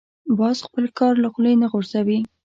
[0.37, 2.19] باز خپل ښکار له خولې نه غورځوي